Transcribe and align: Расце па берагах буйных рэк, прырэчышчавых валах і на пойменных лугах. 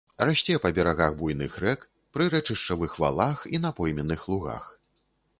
Расце 0.27 0.53
па 0.61 0.69
берагах 0.77 1.11
буйных 1.17 1.57
рэк, 1.63 1.83
прырэчышчавых 2.17 2.95
валах 3.03 3.43
і 3.57 3.61
на 3.67 3.71
пойменных 3.81 4.25
лугах. 4.33 4.65